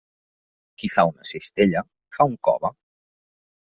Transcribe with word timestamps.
Qui 0.79 0.89
fa 0.95 1.05
una 1.11 1.29
cistella, 1.33 1.87
fa 2.19 2.31
un 2.33 2.37
cove. 2.51 2.77